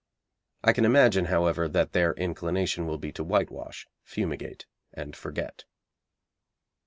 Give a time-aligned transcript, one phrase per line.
[0.63, 5.65] I can imagine, however, that their inclination will be to whitewash, fumigate, and forget.